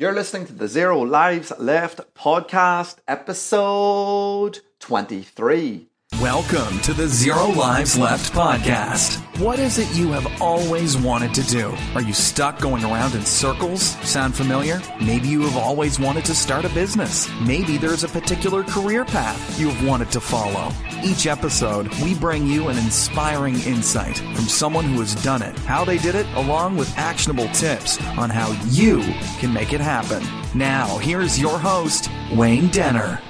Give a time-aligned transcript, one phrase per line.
[0.00, 5.89] You're listening to the Zero Lives Left podcast, episode 23.
[6.18, 9.16] Welcome to the Zero Lives Left podcast.
[9.38, 11.74] What is it you have always wanted to do?
[11.94, 13.96] Are you stuck going around in circles?
[14.06, 14.82] Sound familiar?
[15.00, 17.30] Maybe you have always wanted to start a business.
[17.40, 20.70] Maybe there's a particular career path you have wanted to follow.
[21.02, 25.86] Each episode, we bring you an inspiring insight from someone who has done it, how
[25.86, 29.00] they did it, along with actionable tips on how you
[29.38, 30.22] can make it happen.
[30.54, 33.22] Now, here's your host, Wayne Denner.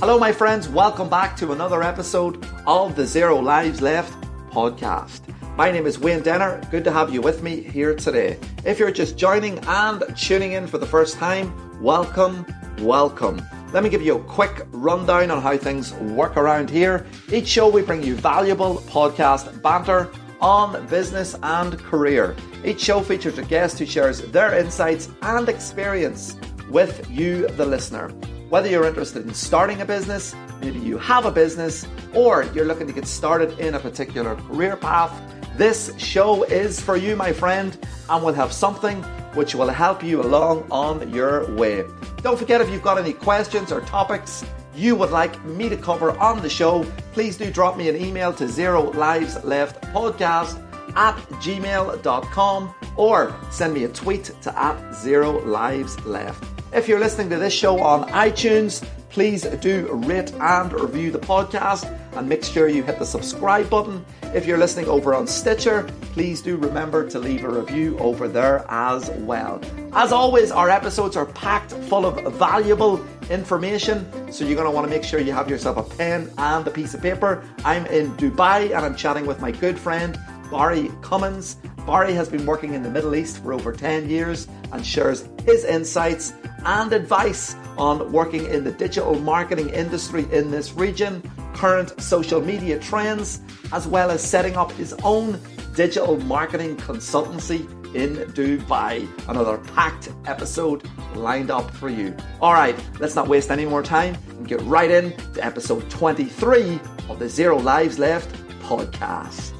[0.00, 0.66] Hello, my friends.
[0.66, 4.10] Welcome back to another episode of the Zero Lives Left
[4.50, 5.20] podcast.
[5.58, 6.58] My name is Wayne Denner.
[6.70, 8.38] Good to have you with me here today.
[8.64, 12.46] If you're just joining and tuning in for the first time, welcome,
[12.78, 13.42] welcome.
[13.74, 17.06] Let me give you a quick rundown on how things work around here.
[17.30, 22.34] Each show we bring you valuable podcast banter on business and career.
[22.64, 26.38] Each show features a guest who shares their insights and experience
[26.70, 28.10] with you, the listener.
[28.50, 32.88] Whether you're interested in starting a business, maybe you have a business, or you're looking
[32.88, 35.12] to get started in a particular career path,
[35.56, 40.20] this show is for you, my friend, and will have something which will help you
[40.20, 41.84] along on your way.
[42.22, 46.18] Don't forget if you've got any questions or topics you would like me to cover
[46.18, 50.60] on the show, please do drop me an email to zero lives left podcast
[50.96, 56.49] at gmail.com or send me a tweet to at zero lives left.
[56.72, 61.84] If you're listening to this show on iTunes, please do rate and review the podcast
[62.16, 64.04] and make sure you hit the subscribe button.
[64.34, 65.82] If you're listening over on Stitcher,
[66.12, 69.60] please do remember to leave a review over there as well.
[69.94, 74.86] As always, our episodes are packed full of valuable information, so you're going to want
[74.86, 77.42] to make sure you have yourself a pen and a piece of paper.
[77.64, 80.16] I'm in Dubai and I'm chatting with my good friend
[80.50, 81.56] Barry Cummins.
[81.86, 85.64] Barry has been working in the Middle East for over 10 years and shares his
[85.64, 86.32] insights
[86.64, 91.22] and advice on working in the digital marketing industry in this region,
[91.54, 93.40] current social media trends,
[93.72, 95.40] as well as setting up his own
[95.74, 97.60] digital marketing consultancy
[97.94, 99.08] in Dubai.
[99.28, 102.14] Another packed episode lined up for you.
[102.40, 106.78] All right, let's not waste any more time and get right in to episode 23
[107.08, 108.30] of the Zero Lives Left
[108.62, 109.59] podcast.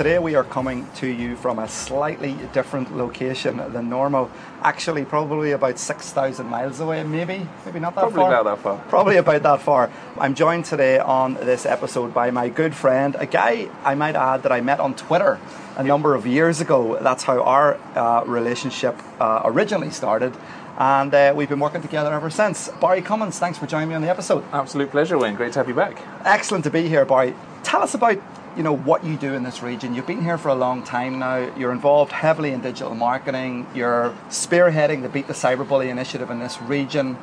[0.00, 4.30] Today we are coming to you from a slightly different location than normal.
[4.62, 8.32] Actually, probably about 6,000 miles away, maybe, maybe not that Probably far.
[8.32, 8.78] about that far.
[8.88, 9.90] Probably about that far.
[10.16, 14.42] I'm joined today on this episode by my good friend, a guy I might add
[14.44, 15.38] that I met on Twitter
[15.76, 16.98] a number of years ago.
[17.02, 20.34] That's how our uh, relationship uh, originally started.
[20.78, 22.70] And uh, we've been working together ever since.
[22.80, 24.44] Barry Cummins, thanks for joining me on the episode.
[24.50, 25.34] Absolute pleasure, Wayne.
[25.34, 26.00] Great to have you back.
[26.24, 27.34] Excellent to be here, Barry.
[27.62, 28.18] Tell us about
[28.56, 29.94] you know what you do in this region.
[29.94, 31.54] You've been here for a long time now.
[31.56, 33.66] You're involved heavily in digital marketing.
[33.74, 37.14] You're spearheading the Beat the Cyberbully initiative in this region.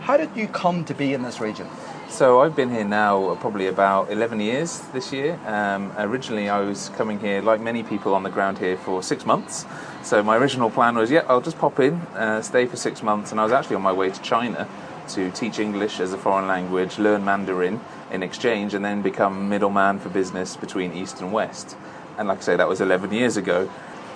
[0.00, 1.68] How did you come to be in this region?
[2.08, 5.38] So I've been here now probably about 11 years this year.
[5.46, 9.24] Um, originally, I was coming here, like many people on the ground here, for six
[9.24, 9.66] months.
[10.02, 13.30] So my original plan was, yeah, I'll just pop in, uh, stay for six months,
[13.30, 14.66] and I was actually on my way to China
[15.10, 17.80] to teach English as a foreign language, learn Mandarin
[18.12, 21.76] in exchange, and then become middleman for business between East and West.
[22.18, 23.70] And like I say, that was 11 years ago.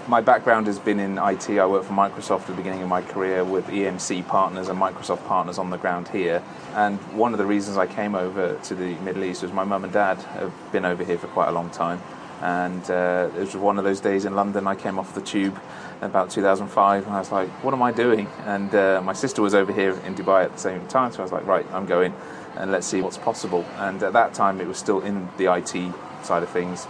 [0.06, 1.48] My background has been in IT.
[1.48, 5.24] I worked for Microsoft at the beginning of my career with EMC partners and Microsoft
[5.26, 6.42] partners on the ground here.
[6.74, 9.84] And one of the reasons I came over to the Middle East was my mum
[9.84, 12.02] and dad have been over here for quite a long time.
[12.42, 14.66] And uh, it was one of those days in London.
[14.66, 15.58] I came off the tube
[16.02, 19.54] about 2005, and I was like, "What am I doing?" And uh, my sister was
[19.54, 22.12] over here in Dubai at the same time, so I was like, "Right, I'm going,
[22.56, 25.94] and let's see what's possible." And at that time, it was still in the IT
[26.22, 26.86] side of things,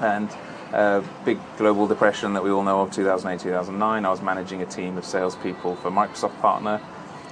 [0.00, 0.28] and
[0.72, 4.04] uh, big global depression that we all know of, 2008, 2009.
[4.04, 6.80] I was managing a team of salespeople for Microsoft partner.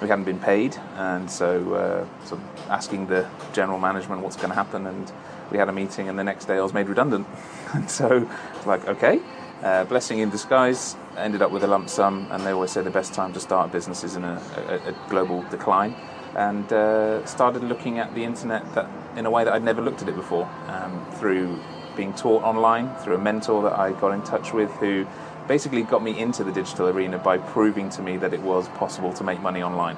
[0.01, 2.37] We hadn't been paid, and so, uh,
[2.69, 5.11] asking the general management what's going to happen, and
[5.51, 7.27] we had a meeting, and the next day I was made redundant.
[7.75, 8.29] and so,
[8.67, 9.21] like, okay,
[9.63, 10.97] uh, blessing in disguise.
[11.17, 13.71] Ended up with a lump sum, and they always say the best time to start
[13.71, 15.95] a business is in a, a, a global decline.
[16.37, 20.03] And uh, started looking at the internet that in a way that I'd never looked
[20.03, 21.59] at it before, um, through
[21.97, 25.07] being taught online, through a mentor that I got in touch with, who
[25.49, 29.13] basically got me into the digital arena by proving to me that it was possible
[29.15, 29.97] to make money online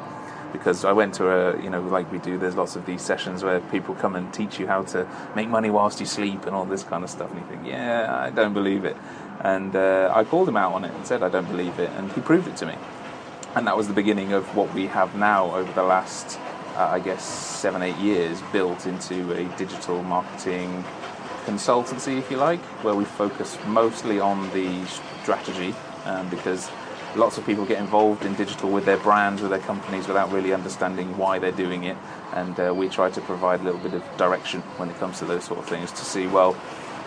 [0.52, 3.44] because I went to a, you know, like we do, there's lots of these sessions
[3.44, 6.64] where people come and teach you how to make money whilst you sleep and all
[6.64, 7.30] this kind of stuff.
[7.30, 8.96] And you think, yeah, I don't believe it.
[9.40, 11.90] And uh, I called him out on it and said, I don't believe it.
[11.90, 12.74] And he proved it to me.
[13.58, 16.38] And that was the beginning of what we have now over the last,
[16.76, 20.84] uh, I guess, seven, eight years built into a digital marketing
[21.44, 25.74] consultancy, if you like, where we focus mostly on the strategy
[26.04, 26.70] um, because
[27.16, 30.52] lots of people get involved in digital with their brands, with their companies, without really
[30.52, 31.96] understanding why they're doing it.
[32.34, 35.24] And uh, we try to provide a little bit of direction when it comes to
[35.24, 36.56] those sort of things to see, well,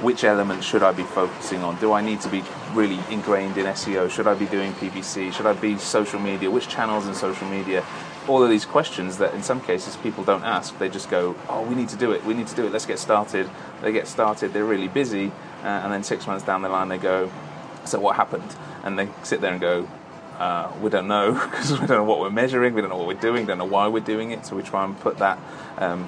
[0.02, 1.80] which elements should I be focusing on?
[1.80, 2.44] Do I need to be
[2.74, 4.10] really ingrained in SEO?
[4.10, 5.32] Should I be doing PPC?
[5.32, 6.50] Should I be social media?
[6.50, 7.86] Which channels in social media?
[8.28, 10.78] All of these questions that in some cases people don't ask.
[10.80, 12.26] They just go, oh, we need to do it.
[12.26, 12.72] We need to do it.
[12.72, 13.50] Let's get started.
[13.82, 14.54] They get started.
[14.54, 15.32] They're really busy.
[15.64, 17.32] Uh, and then six months down the line, they go,
[17.86, 18.56] so what happened?
[18.84, 19.88] And they sit there and go,
[20.40, 23.08] uh, we don't know because we don't know what we're measuring, we don't know what
[23.08, 24.48] we're doing, don't know why we're doing it.
[24.48, 25.40] So we try and put that
[25.78, 26.08] um,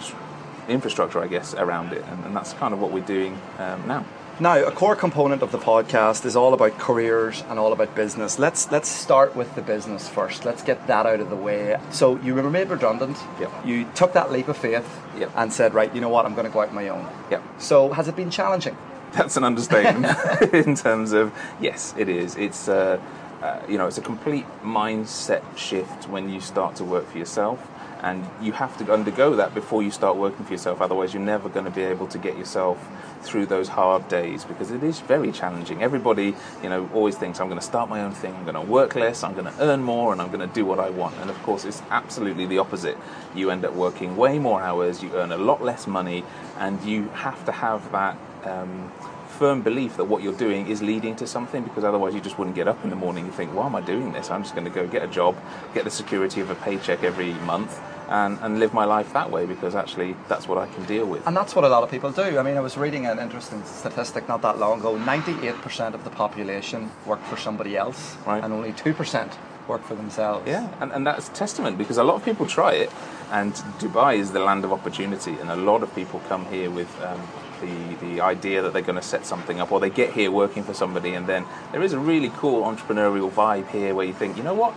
[0.68, 4.06] infrastructure, I guess, around it, and, and that's kind of what we're doing um, now.
[4.39, 8.39] Now, a core component of the podcast is all about careers and all about business.
[8.39, 10.44] Let's let's start with the business first.
[10.44, 11.77] Let's get that out of the way.
[11.92, 13.15] So you were made redundant.
[13.39, 13.51] Yep.
[13.63, 14.89] You took that leap of faith
[15.19, 15.31] Yep.
[15.36, 17.07] and said, right, you know what, I'm going to go out on my own.
[17.30, 17.44] Yep.
[17.59, 18.75] So has it been challenging?
[19.12, 20.07] That's an understatement
[20.54, 21.31] in terms of
[21.62, 22.36] yes, it is.
[22.36, 23.00] It's uh,
[23.44, 27.59] uh, you know it's a complete mindset shift when you start to work for yourself,
[28.03, 30.81] and you have to undergo that before you start working for yourself.
[30.81, 32.77] Otherwise, you're never going to be able to get yourself
[33.21, 35.81] through those hard days because it is very challenging.
[35.81, 38.61] Everybody you know always thinks I'm going to start my own thing, I'm going to
[38.61, 41.15] work less, I'm going to earn more, and I'm going to do what I want.
[41.19, 42.97] And of course, it's absolutely the opposite.
[43.33, 46.25] You end up working way more hours, you earn a lot less money,
[46.57, 48.17] and you have to have that.
[48.44, 48.91] Um,
[49.33, 52.56] firm belief that what you're doing is leading to something because otherwise you just wouldn't
[52.56, 54.29] get up in the morning and think, why am I doing this?
[54.29, 55.35] I'm just going to go get a job,
[55.73, 59.45] get the security of a paycheck every month, and, and live my life that way
[59.45, 61.25] because actually that's what I can deal with.
[61.27, 62.38] And that's what a lot of people do.
[62.38, 66.09] I mean, I was reading an interesting statistic not that long ago 98% of the
[66.09, 68.44] population work for somebody else, Right.
[68.44, 69.31] and only 2%
[69.67, 70.45] work for themselves.
[70.47, 72.91] Yeah, and, and that's testament because a lot of people try it,
[73.31, 76.89] and Dubai is the land of opportunity, and a lot of people come here with
[77.01, 77.21] um,
[77.61, 80.63] the the idea that they're going to set something up, or they get here working
[80.63, 84.35] for somebody, and then there is a really cool entrepreneurial vibe here where you think,
[84.35, 84.73] you know what,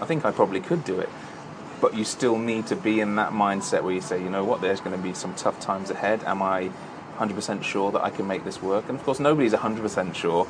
[0.00, 1.08] I think I probably could do it.
[1.80, 4.60] But you still need to be in that mindset where you say, you know what,
[4.60, 6.24] there's going to be some tough times ahead.
[6.24, 6.70] Am I
[7.18, 8.88] 100% sure that I can make this work?
[8.88, 10.48] And of course, nobody's 100% sure,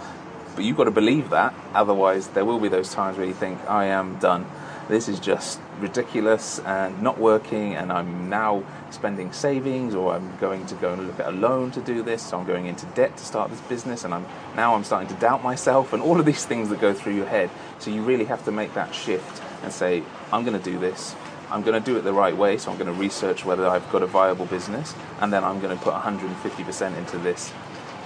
[0.55, 1.55] but you've got to believe that.
[1.75, 4.47] Otherwise, there will be those times where you think, I am done.
[4.89, 10.65] This is just ridiculous and not working, and I'm now spending savings, or I'm going
[10.65, 12.23] to go and look at a loan to do this.
[12.23, 14.25] So I'm going into debt to start this business, and I'm
[14.57, 17.27] now I'm starting to doubt myself, and all of these things that go through your
[17.27, 17.51] head.
[17.81, 20.03] So you really have to make that shift and say,
[20.33, 21.15] I'm going to do this.
[21.51, 23.91] I'm going to do it the right way, so I'm going to research whether I've
[23.91, 27.53] got a viable business, and then I'm going to put 150% into this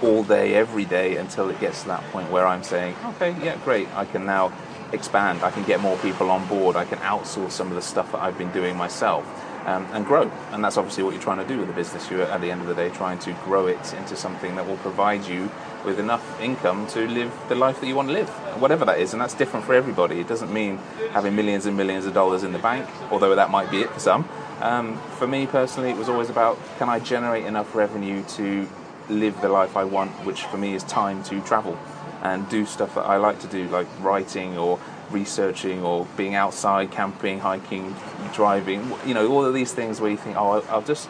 [0.01, 3.57] all day, every day, until it gets to that point where I'm saying, okay, yeah,
[3.65, 4.53] great, I can now
[4.93, 8.13] expand, I can get more people on board, I can outsource some of the stuff
[8.13, 9.25] that I've been doing myself.
[9.65, 12.11] Um, and grow, and that's obviously what you're trying to do with the business.
[12.11, 14.79] You're at the end of the day trying to grow it into something that will
[14.79, 15.53] provide you
[15.85, 18.29] with enough income to live the life that you want to live,
[18.61, 20.19] whatever that is, and that's different for everybody.
[20.19, 20.79] It doesn't mean
[21.13, 24.01] having millions and millions of dollars in the bank, although that might be it for
[24.01, 24.29] some.
[24.61, 28.69] Um, for me personally, it was always about can I generate enough revenue to
[29.09, 31.79] live the life I want, which for me is time to travel
[32.23, 34.79] and do stuff that I like to do, like writing or
[35.13, 37.95] researching or being outside, camping, hiking,
[38.33, 38.91] driving.
[39.07, 41.09] You know, all of these things where you think, oh, I'll- just,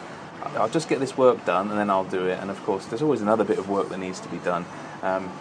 [0.55, 2.39] I'll just get this work done and then I'll do it.
[2.39, 4.65] And of course, there's always another bit of work that needs to be done.
[5.01, 5.31] Um,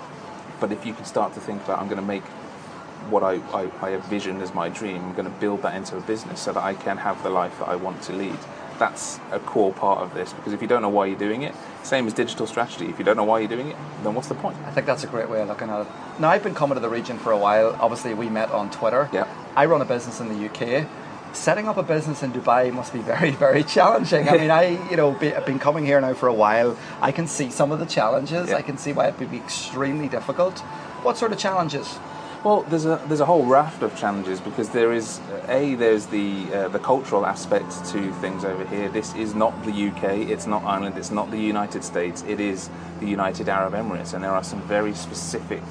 [0.61, 2.23] but if you can start to think about, I'm going to make
[3.11, 6.00] what I, I, I envision as my dream, I'm going to build that into a
[6.00, 8.38] business so that I can have the life that I want to lead.
[8.82, 11.54] That's a core part of this because if you don't know why you're doing it,
[11.84, 14.34] same as digital strategy, if you don't know why you're doing it, then what's the
[14.34, 14.56] point?
[14.66, 15.86] I think that's a great way of looking at it.
[16.18, 17.76] Now, I've been coming to the region for a while.
[17.78, 19.08] Obviously, we met on Twitter.
[19.12, 19.28] Yeah.
[19.54, 20.88] I run a business in the UK.
[21.32, 24.28] Setting up a business in Dubai must be very, very challenging.
[24.28, 26.76] I mean, I, you know, be, I've been coming here now for a while.
[27.00, 28.48] I can see some of the challenges.
[28.48, 28.56] Yeah.
[28.56, 30.58] I can see why it would be extremely difficult.
[31.04, 31.86] What sort of challenges?
[32.44, 36.52] Well, there's a there's a whole raft of challenges because there is a there's the
[36.52, 38.88] uh, the cultural aspect to things over here.
[38.88, 42.25] This is not the UK, it's not Ireland, it's not the United States.
[42.26, 42.68] It is
[42.99, 45.62] the United Arab Emirates, and there are some very specific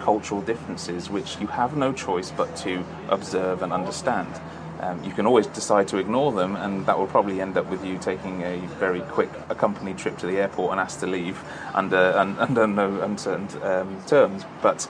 [0.00, 4.40] cultural differences which you have no choice but to observe and understand.
[4.80, 7.84] Um, you can always decide to ignore them, and that will probably end up with
[7.84, 11.40] you taking a very quick accompanied trip to the airport and asked to leave
[11.72, 14.44] under un, under no uncertain um, terms.
[14.60, 14.88] But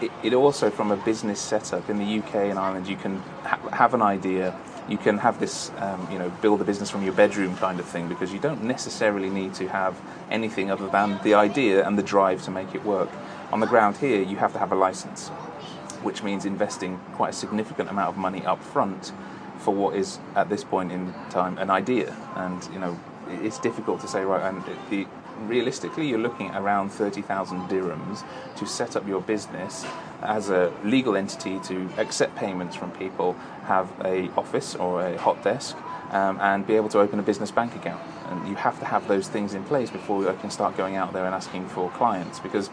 [0.00, 3.68] it, it also, from a business setup in the UK and Ireland, you can ha-
[3.70, 4.58] have an idea.
[4.88, 7.86] You can have this, um, you know, build a business from your bedroom kind of
[7.86, 10.00] thing because you don't necessarily need to have
[10.30, 13.10] anything other than the idea and the drive to make it work.
[13.52, 15.30] On the ground here, you have to have a license
[16.02, 19.12] which means investing quite a significant amount of money up front
[19.58, 24.00] for what is at this point in time an idea and you know it's difficult
[24.00, 25.06] to say right and the
[25.46, 28.24] realistically, you're looking at around 30,000 dirhams
[28.56, 29.86] to set up your business
[30.22, 35.42] as a legal entity to accept payments from people, have a office or a hot
[35.44, 35.76] desk,
[36.10, 38.02] um, and be able to open a business bank account.
[38.28, 41.12] And you have to have those things in place before I can start going out
[41.12, 42.70] there and asking for clients because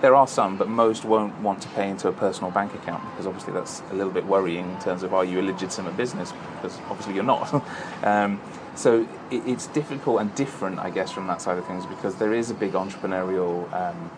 [0.00, 3.26] there are some, but most won't want to pay into a personal bank account because
[3.26, 6.32] obviously that's a little bit worrying in terms of are you a legitimate business?
[6.56, 7.62] Because obviously you're not.
[8.04, 8.40] um,
[8.74, 12.32] so it, it's difficult and different, I guess, from that side of things because there
[12.32, 14.10] is a big entrepreneurial um,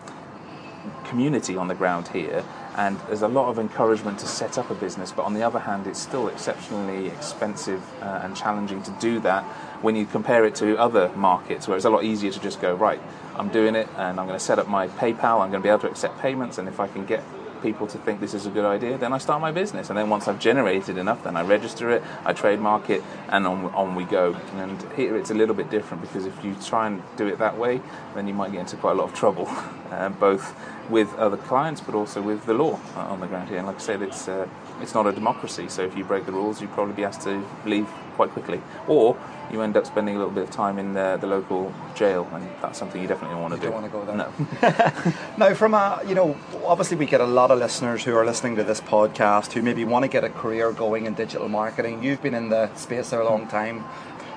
[1.05, 2.43] community on the ground here,
[2.75, 5.11] and there's a lot of encouragement to set up a business.
[5.11, 9.43] But on the other hand, it's still exceptionally expensive uh, and challenging to do that
[9.81, 12.73] when you compare it to other markets where it's a lot easier to just go
[12.73, 13.01] right.
[13.35, 15.41] I'm doing it, and I'm going to set up my PayPal.
[15.41, 17.23] I'm going to be able to accept payments, and if I can get
[17.63, 19.89] people to think this is a good idea, then I start my business.
[19.89, 23.65] And then once I've generated enough, then I register it, I trademark it, and on,
[23.73, 24.35] on we go.
[24.57, 27.57] And here it's a little bit different because if you try and do it that
[27.57, 27.81] way,
[28.13, 29.47] then you might get into quite a lot of trouble,
[29.91, 30.53] uh, both
[30.89, 33.57] with other clients but also with the law uh, on the ground here.
[33.57, 34.47] And like I said, it's uh,
[34.83, 35.69] it's not a democracy.
[35.69, 39.17] So if you break the rules, you'd probably be asked to leave quite quickly, or
[39.51, 42.47] you end up spending a little bit of time in the, the local jail, and
[42.61, 43.71] that's something you definitely don't want to do.
[43.71, 44.15] Don't want to go there.
[44.15, 45.13] No.
[45.37, 48.55] now, from a you know, obviously we get a lot of listeners who are listening
[48.57, 52.03] to this podcast who maybe want to get a career going in digital marketing.
[52.03, 53.79] You've been in the space there a long time.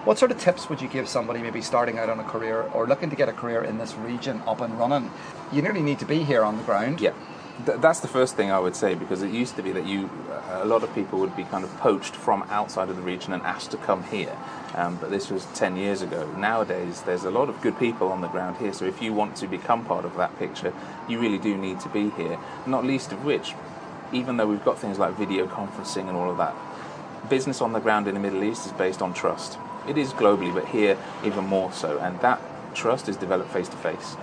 [0.04, 2.86] What sort of tips would you give somebody maybe starting out on a career or
[2.86, 5.10] looking to get a career in this region up and running?
[5.52, 7.00] You nearly need to be here on the ground.
[7.00, 7.12] Yeah.
[7.64, 10.10] Th- that's the first thing I would say because it used to be that you,
[10.50, 13.42] a lot of people would be kind of poached from outside of the region and
[13.42, 14.36] asked to come here.
[14.74, 16.30] Um, but this was 10 years ago.
[16.36, 18.74] Nowadays, there's a lot of good people on the ground here.
[18.74, 20.74] So if you want to become part of that picture,
[21.08, 22.38] you really do need to be here.
[22.66, 23.54] Not least of which,
[24.12, 26.54] even though we've got things like video conferencing and all of that,
[27.30, 29.58] business on the ground in the Middle East is based on trust.
[29.88, 31.98] It is globally, but here even more so.
[31.98, 32.40] And that
[32.74, 34.16] trust is developed face to face.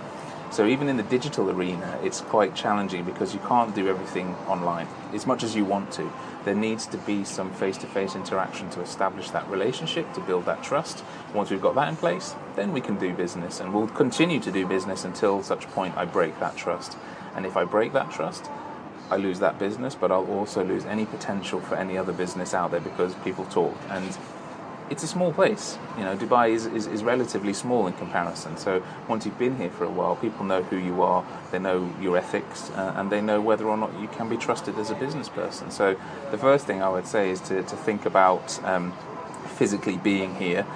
[0.54, 4.86] So even in the digital arena, it's quite challenging because you can't do everything online
[5.12, 6.08] as much as you want to.
[6.44, 11.02] There needs to be some face-to-face interaction to establish that relationship, to build that trust.
[11.34, 14.52] Once we've got that in place, then we can do business, and we'll continue to
[14.52, 16.96] do business until such point I break that trust.
[17.34, 18.48] And if I break that trust,
[19.10, 22.70] I lose that business, but I'll also lose any potential for any other business out
[22.70, 23.74] there because people talk.
[23.90, 24.16] And
[24.90, 25.78] it's a small place.
[25.96, 28.56] You know, Dubai is, is, is, relatively small in comparison.
[28.56, 31.92] So once you've been here for a while, people know who you are, they know
[32.00, 34.94] your ethics, uh, and they know whether or not you can be trusted as a
[34.94, 35.70] business person.
[35.70, 35.96] So
[36.30, 38.92] the first thing I would say is to, to think about um,
[39.56, 40.66] physically being here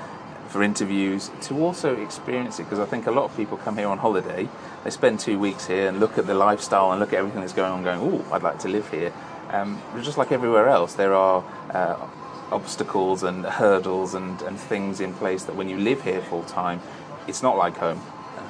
[0.48, 3.88] for interviews, to also experience it, because I think a lot of people come here
[3.88, 4.48] on holiday,
[4.82, 7.52] they spend two weeks here and look at the lifestyle and look at everything that's
[7.52, 9.12] going on, going, oh, I'd like to live here.
[9.50, 12.06] Um, just like everywhere else, there are uh,
[12.50, 16.80] obstacles and hurdles and, and things in place that when you live here full time,
[17.26, 18.00] it's not like home.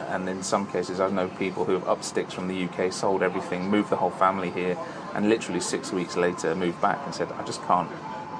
[0.09, 3.23] And in some cases, I know people who have up sticks from the UK, sold
[3.23, 4.77] everything, moved the whole family here,
[5.15, 7.91] and literally six weeks later moved back and said, I just can't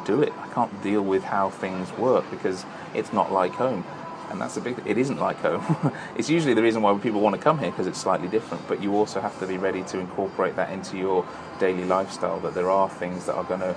[0.07, 0.33] do it.
[0.39, 3.85] I can't deal with how things work because it's not like home.
[4.31, 4.81] And that's a big.
[4.85, 5.93] It isn't like home.
[6.17, 8.67] it's usually the reason why people want to come here because it's slightly different.
[8.69, 11.27] But you also have to be ready to incorporate that into your
[11.59, 12.39] daily lifestyle.
[12.41, 13.75] That there are things that are going to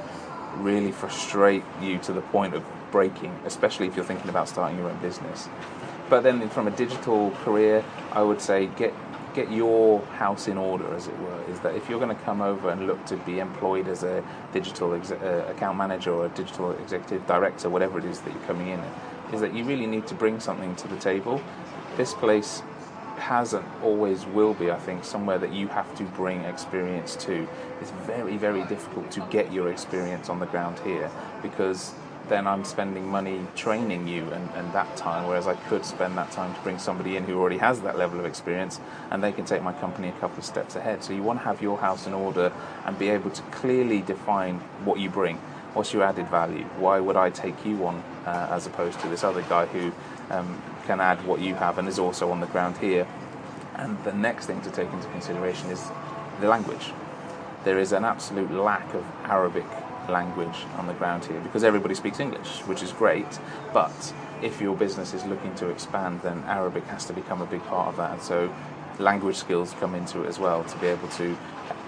[0.57, 4.89] really frustrate you to the point of breaking, especially if you're thinking about starting your
[4.89, 5.47] own business.
[6.09, 8.93] But then, from a digital career, I would say get
[9.33, 11.41] get your house in order, as it were.
[11.49, 14.23] Is that if you're going to come over and look to be employed as a
[14.51, 18.43] digital ex- uh, account manager or a digital executive director, whatever it is that you're
[18.43, 18.81] coming in,
[19.33, 21.41] is that you really need to bring something to the table.
[21.95, 22.61] This place
[23.21, 27.47] has and always will be, I think, somewhere that you have to bring experience to.
[27.79, 31.09] It's very, very difficult to get your experience on the ground here
[31.41, 31.93] because
[32.27, 36.31] then I'm spending money training you and, and that time, whereas I could spend that
[36.31, 39.45] time to bring somebody in who already has that level of experience and they can
[39.45, 41.03] take my company a couple of steps ahead.
[41.03, 42.51] So you want to have your house in order
[42.85, 45.37] and be able to clearly define what you bring.
[45.73, 46.63] What's your added value?
[46.77, 49.91] Why would I take you on uh, as opposed to this other guy who
[50.29, 53.07] um, can add what you have and is also on the ground here.
[53.75, 55.89] And the next thing to take into consideration is
[56.39, 56.91] the language.
[57.63, 59.65] There is an absolute lack of Arabic
[60.09, 63.39] language on the ground here because everybody speaks English, which is great.
[63.73, 67.63] But if your business is looking to expand, then Arabic has to become a big
[67.65, 68.11] part of that.
[68.11, 68.53] And so
[68.99, 71.37] language skills come into it as well to be able to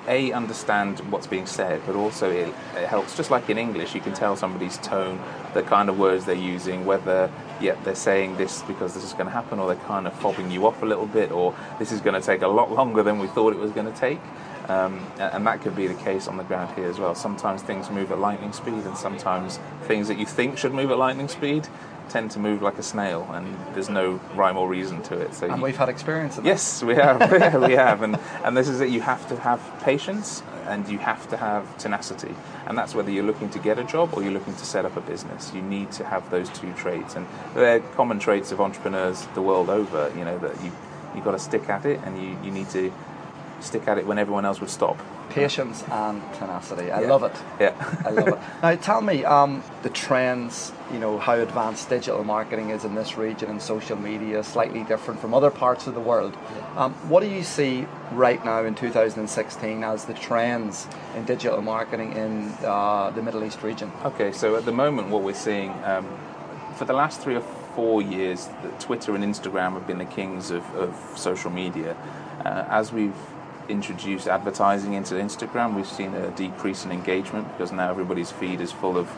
[0.08, 3.16] a understand what's being said, but also it, it, helps.
[3.16, 5.22] Just like in English, you can tell somebody's tone,
[5.54, 7.32] the kind of words they're using, whether
[7.62, 10.52] yeah they're saying this because this is going to happen, or they're kind of fobbing
[10.52, 13.20] you off a little bit, or this is going to take a lot longer than
[13.20, 14.20] we thought it was going to take.
[14.70, 17.16] Um, and that could be the case on the ground here as well.
[17.16, 20.98] Sometimes things move at lightning speed, and sometimes things that you think should move at
[20.98, 21.68] lightning speed
[22.10, 25.34] tend to move like a snail, and there's no rhyme or reason to it.
[25.34, 26.50] So And you- we've had experience of that.
[26.50, 27.20] Yes, we have.
[27.70, 28.90] We have, and and this is it.
[28.90, 32.36] You have to have patience, and you have to have tenacity,
[32.68, 34.96] and that's whether you're looking to get a job or you're looking to set up
[34.98, 35.52] a business.
[35.54, 39.70] You need to have those two traits, and they're common traits of entrepreneurs the world
[39.70, 40.12] over.
[40.18, 40.72] You know that you
[41.16, 42.92] you've got to stick at it, and you, you need to
[43.60, 44.98] stick at it when everyone else would stop.
[45.30, 46.92] Patience and tenacity.
[46.92, 47.08] I Yeah.
[47.08, 47.36] love it.
[47.60, 47.74] Yeah.
[48.06, 48.40] I love it.
[48.62, 50.72] Now, tell me um, the trends.
[50.92, 55.20] You know how advanced digital marketing is in this region and social media, slightly different
[55.20, 56.38] from other parts of the world.
[56.78, 62.14] Um, what do you see right now in 2016 as the trends in digital marketing
[62.14, 63.92] in uh, the Middle East region?
[64.06, 66.06] Okay, so at the moment, what we're seeing um,
[66.76, 67.44] for the last three or
[67.76, 68.50] four years,
[68.80, 71.96] Twitter and Instagram have been the kings of, of social media.
[72.46, 73.16] Uh, as we've
[73.70, 78.72] introduced advertising into Instagram, we've seen a decrease in engagement because now everybody's feed is
[78.72, 79.10] full of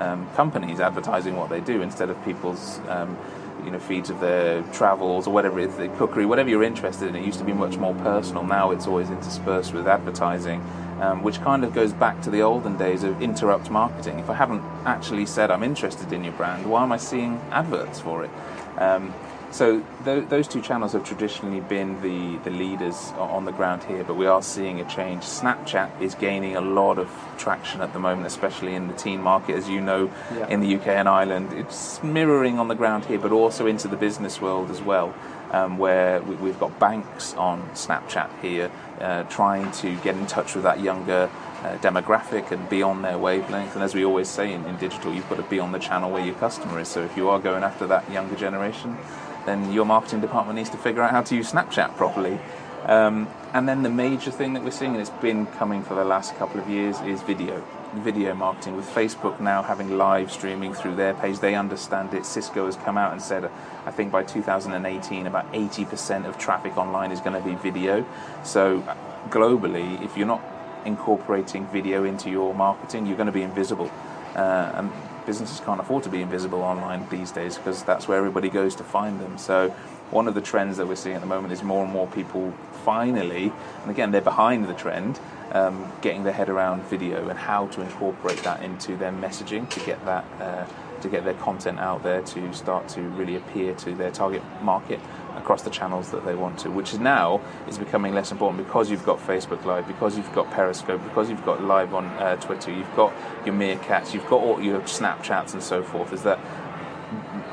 [0.00, 2.80] um, companies advertising what they do instead of people's.
[2.88, 3.16] Um,
[3.64, 7.08] you know, feeds of their travels or whatever it is, the cookery, whatever you're interested
[7.08, 7.16] in.
[7.16, 8.44] It used to be much more personal.
[8.44, 10.60] Now it's always interspersed with advertising,
[11.00, 14.18] um, which kind of goes back to the olden days of interrupt marketing.
[14.18, 18.00] If I haven't actually said I'm interested in your brand, why am I seeing adverts
[18.00, 18.30] for it?
[18.78, 19.14] Um,
[19.54, 24.02] so th- those two channels have traditionally been the, the leaders on the ground here,
[24.02, 25.22] but we are seeing a change.
[25.22, 27.08] Snapchat is gaining a lot of
[27.38, 30.48] traction at the moment, especially in the teen market, as you know, Yeah.
[30.48, 31.52] in the UK and Ireland.
[31.52, 35.14] It's mirroring on the ground here, but also into the business world as well,
[35.52, 40.56] um, where we, we've got banks on Snapchat here uh, trying to get in touch
[40.56, 41.30] with that younger
[41.62, 43.74] uh, demographic and be on their wavelength.
[43.74, 46.10] And as we always say in, in digital, you've got to be on the channel
[46.10, 46.88] where your customer is.
[46.88, 48.98] So if you are going after that younger generation,
[49.46, 52.38] then your marketing department needs to figure out how to use Snapchat properly.
[52.84, 56.04] Um, and then the major thing that we're seeing, and it's been coming for the
[56.04, 57.64] last couple of years, is video.
[57.94, 58.76] Video marketing.
[58.76, 62.26] With Facebook now having live streaming through their page, they understand it.
[62.26, 63.50] Cisco has come out and said,
[63.86, 68.04] I think by 2018, about 80% of traffic online is going to be video.
[68.42, 68.82] So
[69.30, 70.42] globally, if you're not
[70.84, 73.90] incorporating video into your marketing, you're going to be invisible.
[74.34, 74.92] Uh, and
[75.26, 78.84] businesses can't afford to be invisible online these days because that's where everybody goes to
[78.84, 79.38] find them.
[79.38, 79.70] So,
[80.10, 82.52] one of the trends that we're seeing at the moment is more and more people
[82.84, 85.18] finally, and again, they're behind the trend,
[85.52, 89.80] um, getting their head around video and how to incorporate that into their messaging to
[89.80, 90.24] get that.
[90.40, 90.66] Uh,
[91.00, 94.98] to get their content out there to start to really appear to their target market
[95.36, 98.90] across the channels that they want to, which is now is becoming less important because
[98.90, 102.72] you've got Facebook Live, because you've got Periscope, because you've got live on uh, Twitter,
[102.72, 103.12] you've got
[103.44, 106.12] your Meerkats, you've got all your Snapchats and so forth.
[106.12, 106.38] Is that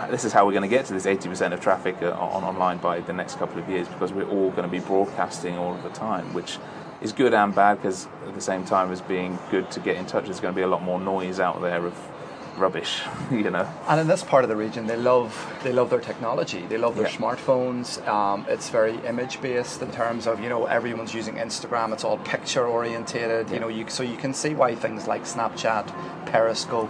[0.09, 2.77] this is how we're going to get to this 80% of traffic uh, on online
[2.77, 5.83] by the next couple of years because we're all going to be broadcasting all of
[5.83, 6.57] the time, which
[7.01, 10.05] is good and bad because at the same time as being good to get in
[10.05, 12.10] touch, there's going to be a lot more noise out there of
[12.57, 13.67] rubbish, you know.
[13.87, 15.31] And in this part of the region, they love
[15.63, 16.65] they love their technology.
[16.67, 17.15] They love their Yeah.
[17.17, 18.05] smartphones.
[18.07, 21.93] Um, it's very image based in terms of you know everyone's using Instagram.
[21.93, 23.49] It's all picture orientated.
[23.51, 25.87] You know, you so you can see why things like Snapchat,
[26.25, 26.89] Periscope,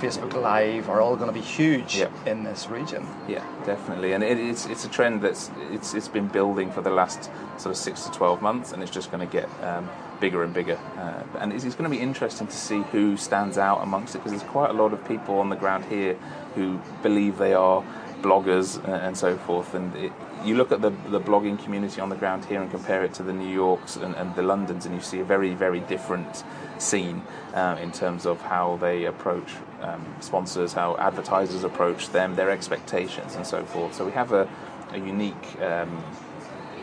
[0.00, 2.08] Facebook Live are all going to be huge Yeah.
[2.26, 3.06] in this region.
[3.28, 6.90] Yeah, definitely, and it, it's it's a trend that's it's it's been building for the
[6.90, 9.88] last sort of six to twelve months, and it's just going to get um,
[10.20, 10.78] bigger and bigger.
[10.96, 14.18] Uh, and it's, it's going to be interesting to see who stands out amongst it
[14.18, 16.14] because there's quite a lot of people on the ground here
[16.54, 17.82] who believe they are
[18.22, 19.74] bloggers and, and so forth.
[19.74, 20.12] And it,
[20.44, 23.22] you look at the the blogging community on the ground here and compare it to
[23.22, 26.44] the New Yorks and, and the Londons, and you see a very very different
[26.78, 27.22] scene
[27.54, 29.52] uh, in terms of how they approach
[29.82, 33.94] um, sponsors, how advertisers approach them, their expectations, and so forth.
[33.94, 34.48] So we have a,
[34.92, 36.02] a unique um,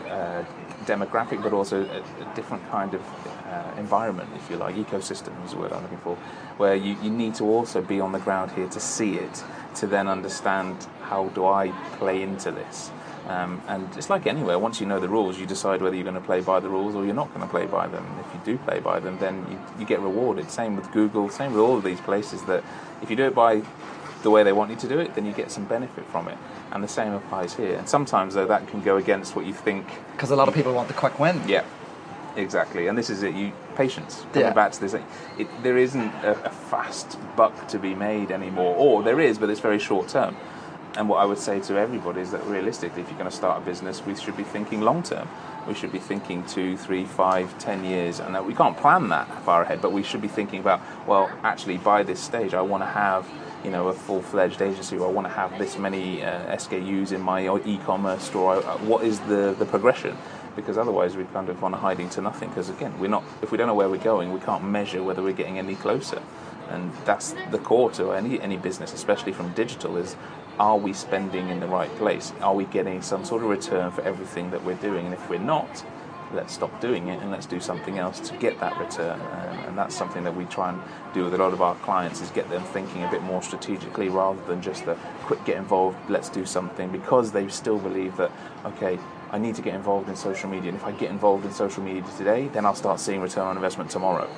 [0.07, 0.43] uh,
[0.87, 3.01] demographic, but also a, a different kind of
[3.45, 6.15] uh, environment, if you like, ecosystem is the word I'm looking for,
[6.57, 9.43] where you, you need to also be on the ground here to see it,
[9.75, 12.91] to then understand how do I play into this.
[13.27, 16.15] Um, and it's like anywhere, once you know the rules, you decide whether you're going
[16.15, 18.05] to play by the rules or you're not going to play by them.
[18.25, 20.49] If you do play by them, then you, you get rewarded.
[20.49, 22.63] Same with Google, same with all of these places that
[23.01, 23.63] if you do it by
[24.23, 26.37] the way they want you to do it, then you get some benefit from it.
[26.71, 27.77] And the same applies here.
[27.77, 30.73] And sometimes, though, that can go against what you think Because a lot of people
[30.73, 31.41] want the quick win.
[31.47, 31.63] yeah,
[32.35, 32.87] exactly.
[32.87, 33.33] And this is it.
[33.35, 34.25] You patience.
[34.33, 34.53] Coming Yeah.
[34.53, 39.03] back to this, it, there isn't a, a fast buck to be made anymore, or
[39.03, 40.35] there is, but it's very short term.
[40.97, 43.61] And what I would say to everybody is that realistically, if you're going to start
[43.61, 45.29] a business, we should be thinking long term.
[45.67, 49.27] We should be thinking two, three, five, ten years, and that we can't plan that
[49.43, 49.79] far ahead.
[49.79, 53.29] But we should be thinking about, well, actually, by this stage, I want to have,
[53.63, 57.21] you know, a full-fledged agency, or I want to have this many uh, SKUs in
[57.21, 58.55] my e-commerce store.
[58.55, 60.17] Uh, What is the the progression?
[60.55, 62.49] Because otherwise, we're kind of on a hiding to nothing.
[62.49, 63.23] Because again, we're not.
[63.43, 66.23] If we don't know where we're going, we can't measure whether we're getting any closer.
[66.69, 70.15] And that's the core to any any business, especially from digital, is
[70.59, 72.33] are we spending in the right place?
[72.41, 75.05] Are we getting some sort of return for everything that we're doing?
[75.05, 75.85] And if we're not,
[76.33, 79.19] let's stop doing it and let's do something else to get that return.
[79.21, 80.81] Um, and that's something that we try and
[81.13, 84.09] do with a lot of our clients is get them thinking a bit more strategically
[84.09, 88.31] rather than just the quick get involved, let's do something because they still believe that,
[88.65, 88.99] okay,
[89.31, 90.69] I need to get involved in social media.
[90.69, 93.55] And if I get involved in social media today, then I'll start seeing return on
[93.55, 94.29] investment tomorrow.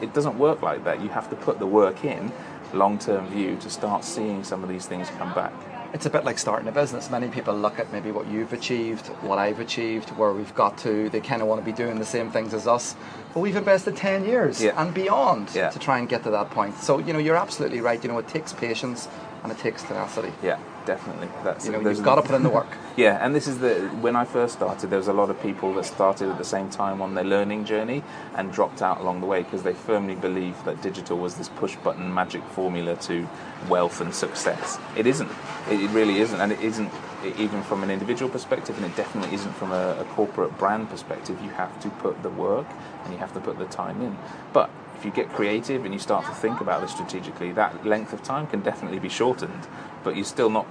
[0.00, 1.02] It doesn't work like that.
[1.02, 2.32] You have to put the work in,
[2.72, 5.52] long term view, to start seeing some of these things come back
[5.96, 7.10] it's a bit like starting a business.
[7.10, 11.08] Many people look at maybe what you've achieved, what I've achieved, where we've got to.
[11.08, 12.94] They kind of want to be doing the same things as us,
[13.32, 14.80] but we've invested ten years yeah.
[14.80, 15.70] and beyond yeah.
[15.70, 16.76] to try and get to that point.
[16.78, 18.02] So you know, you're absolutely right.
[18.02, 19.08] You know, it takes patience
[19.42, 20.32] and it takes tenacity.
[20.42, 21.28] Yeah, definitely.
[21.44, 22.68] That's you know, you've got to put in the work.
[22.96, 25.74] yeah, and this is the when I first started, there was a lot of people
[25.74, 28.02] that started at the same time on their learning journey
[28.34, 31.76] and dropped out along the way because they firmly believed that digital was this push
[31.76, 33.28] button magic formula to
[33.68, 34.78] wealth and success.
[34.96, 35.30] It isn't.
[35.68, 36.90] It really isn't, and it isn't
[37.38, 41.38] even from an individual perspective, and it definitely isn't from a, a corporate brand perspective.
[41.42, 42.66] You have to put the work
[43.04, 44.16] and you have to put the time in.
[44.52, 48.12] But if you get creative and you start to think about this strategically, that length
[48.12, 49.66] of time can definitely be shortened,
[50.06, 50.66] but you're still not.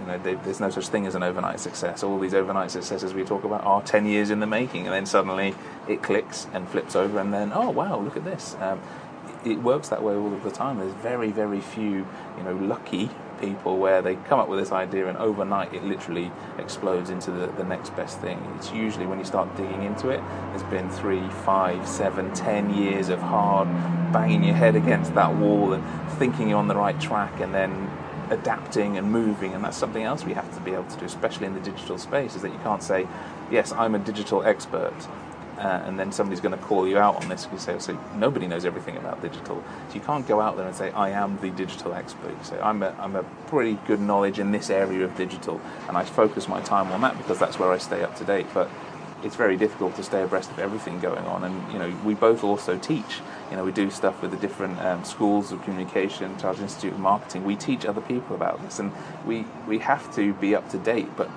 [0.00, 2.02] You know, there's no such thing as an overnight success.
[2.02, 5.06] All these overnight successes we talk about are 10 years in the making, and then
[5.06, 5.54] suddenly
[5.88, 8.56] it clicks and flips over, and then, oh wow, look at this.
[8.60, 8.80] Um,
[9.44, 10.78] it works that way all of the time.
[10.78, 15.08] There's very, very few, you know, lucky people where they come up with this idea
[15.08, 18.38] and overnight it literally explodes into the, the next best thing.
[18.56, 23.08] It's usually when you start digging into it, there's been three, five, seven, ten years
[23.08, 23.68] of hard
[24.12, 25.82] banging your head against that wall and
[26.18, 27.90] thinking you're on the right track and then
[28.30, 31.46] adapting and moving and that's something else we have to be able to do especially
[31.46, 33.06] in the digital space is that you can't say
[33.50, 34.94] yes i'm a digital expert
[35.60, 38.46] uh, and then somebody's going to call you out on this because say, so nobody
[38.46, 39.62] knows everything about digital.
[39.88, 42.30] So you can't go out there and say, I am the digital expert.
[42.30, 45.98] You say, I'm a, I'm a pretty good knowledge in this area of digital, and
[45.98, 48.46] I focus my time on that because that's where I stay up to date.
[48.54, 48.70] But
[49.22, 51.44] it's very difficult to stay abreast of everything going on.
[51.44, 53.20] And you know, we both also teach.
[53.50, 57.00] You know, we do stuff with the different um, schools of communication, Chartered Institute of
[57.00, 57.44] Marketing.
[57.44, 58.92] We teach other people about this, and
[59.26, 61.08] we we have to be up to date.
[61.16, 61.30] But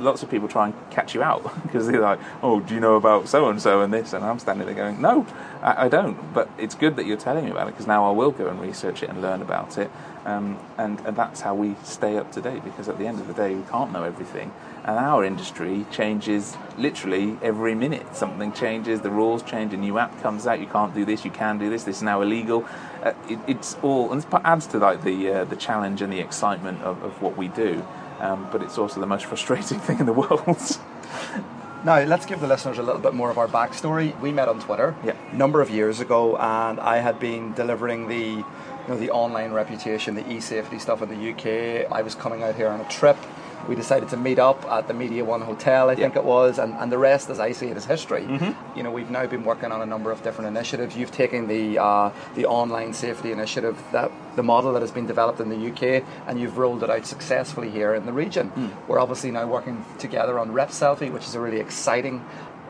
[0.00, 2.96] lots of people try and catch you out because they're like, "Oh, do you know
[2.96, 5.26] about so and so and this?" And I'm standing there going, "No,
[5.62, 8.12] I, I don't." But it's good that you're telling me about it because now I
[8.12, 9.90] will go and research it and learn about it,
[10.24, 12.64] um, and, and that's how we stay up to date.
[12.64, 14.52] Because at the end of the day, we can't know everything,
[14.88, 18.16] and our industry changes literally every minute.
[18.16, 20.58] Something changes, the rules change, a new app comes out.
[20.58, 21.84] You can't do this, you can do this.
[21.84, 22.66] This is now illegal.
[23.04, 26.18] Uh, it, it's all, and it adds to like the uh, the challenge and the
[26.18, 27.84] excitement of, of what we do
[28.20, 30.78] um, but it's also the most frustrating thing in the world.
[31.84, 34.20] Now, let's give the listeners a little bit more of our backstory.
[34.20, 35.14] We met on Twitter yeah.
[35.30, 38.44] a number of years ago, and I had been delivering the, you
[38.88, 41.90] know, the online reputation, the e-safety stuff in the UK.
[41.92, 43.16] I was coming out here on a trip
[43.68, 46.72] we decided to meet up at the Media One Hotel, I think it was, and,
[46.74, 48.22] and the rest, as I see it, is history.
[48.22, 48.76] Mm-hmm.
[48.76, 50.96] You know, we've now been working on a number of different initiatives.
[50.96, 55.40] You've taken the uh, the online safety initiative, that the model that has been developed
[55.40, 58.50] in the UK, and you've rolled it out successfully here in the region.
[58.52, 58.88] Mm.
[58.88, 62.24] We're obviously now working together on Rep Selfie, which is a really exciting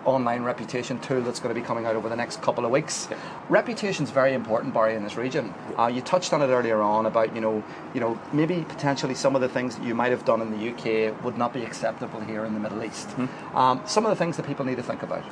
[0.09, 3.09] online reputation tool that's going to be coming out over the next couple of weeks.
[3.49, 5.53] Reputation is very important, Barry, in this region.
[5.79, 7.63] Uh, you touched on it earlier on about you know,
[7.95, 10.71] you know, maybe potentially some of the things that you might have done in the
[10.71, 13.09] UK would not be acceptable here in the Middle East.
[13.09, 13.57] Mm-hmm.
[13.57, 15.25] Um, some of the things that people need to think about.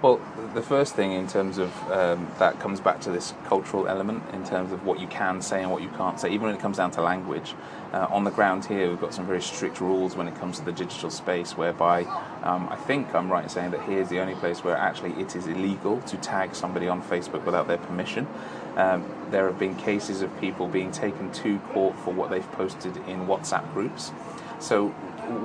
[0.00, 0.20] Well,
[0.54, 4.44] the first thing in terms of um, that comes back to this cultural element in
[4.44, 6.76] terms of what you can say and what you can't say, even when it comes
[6.76, 7.54] down to language.
[7.92, 10.64] Uh, on the ground here, we've got some very strict rules when it comes to
[10.64, 12.04] the digital space, whereby
[12.44, 15.34] um, I think I'm right in saying that here's the only place where actually it
[15.34, 18.28] is illegal to tag somebody on Facebook without their permission.
[18.76, 22.96] Um, there have been cases of people being taken to court for what they've posted
[23.08, 24.12] in WhatsApp groups.
[24.60, 24.94] So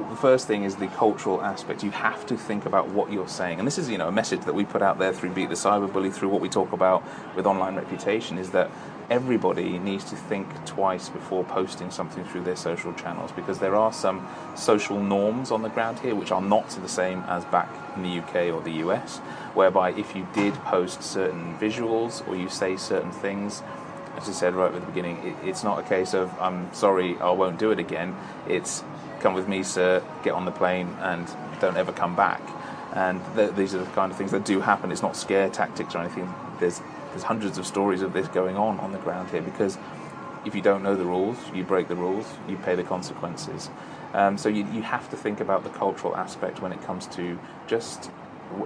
[0.10, 1.84] the first thing is the cultural aspect.
[1.84, 4.42] You have to think about what you're saying, and this is you know a message
[4.42, 7.04] that we put out there through Beat the Cyberbully, through what we talk about
[7.36, 8.70] with online reputation, is that
[9.10, 13.94] everybody needs to think twice before posting something through their social channels because there are
[13.94, 18.04] some social norms on the ground here which are not the same as back in
[18.04, 19.20] the UK or the US,
[19.54, 23.62] whereby if you did post certain visuals or you say certain things,
[24.18, 27.18] as I said right at the beginning, it, it's not a case of I'm sorry,
[27.20, 28.16] I won't do it again.
[28.48, 28.84] It's
[29.26, 31.28] come with me, sir, get on the plane and
[31.60, 32.44] don't ever come back.
[32.94, 34.92] And th- these are the kind of things that do happen.
[34.92, 36.32] It's not scare tactics or anything.
[36.60, 39.80] There's there's hundreds of stories of this going on on the ground here because
[40.46, 43.72] if you don't know the rules, you break the rules, you pay the consequences.
[44.14, 47.40] Um, so you, you have to think about the cultural aspect when it comes to
[47.66, 48.06] just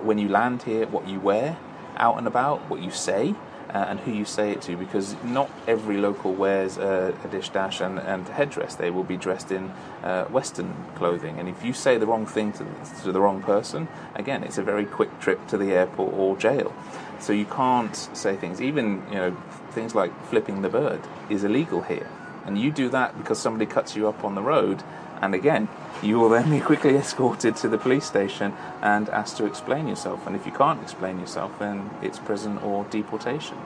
[0.07, 1.57] when you land here, what you wear
[1.95, 3.33] out and about, what you say,
[3.73, 7.49] uh, and who you say it to because not every local wears a, a dish
[7.49, 8.75] dash and, and headdress.
[8.75, 9.71] They will be dressed in
[10.03, 11.39] uh, Western clothing.
[11.39, 12.65] And if you say the wrong thing to,
[13.03, 16.73] to the wrong person, again, it's a very quick trip to the airport or jail.
[17.19, 19.37] So you can't say things, even you know
[19.71, 22.09] things like flipping the bird is illegal here.
[22.45, 24.81] And you do that because somebody cuts you up on the road,
[25.21, 25.67] and again,
[26.01, 30.25] you will then be quickly escorted to the police station and asked to explain yourself.
[30.25, 33.57] And if you can't explain yourself, then it's prison or deportation.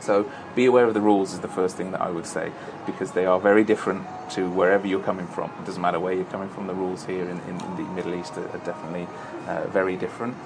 [0.00, 2.52] So be aware of the rules is the first thing that I would say
[2.86, 5.50] because they are very different to wherever you're coming from.
[5.58, 8.14] It doesn't matter where you're coming from, the rules here in, in, in the Middle
[8.14, 9.08] East are, are definitely
[9.46, 10.36] uh, very different.